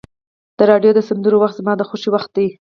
د 0.57 0.59
راډیو 0.71 0.91
د 0.95 0.99
سندرو 1.07 1.37
وخت 1.41 1.55
زما 1.59 1.73
د 1.77 1.81
خوښۍ 1.89 2.09
وخت 2.11 2.29
دی. 2.37 2.47